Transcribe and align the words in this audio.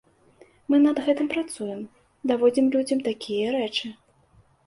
Мы 0.73 0.77
над 0.85 1.01
гэтым 1.09 1.27
працуем, 1.33 1.83
даводзім 2.33 2.65
людзям 2.77 2.99
такія 3.11 3.53
рэчы. 3.57 3.87